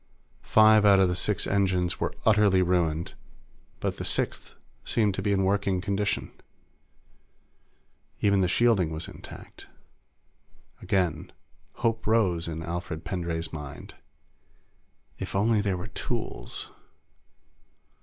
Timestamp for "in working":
5.31-5.79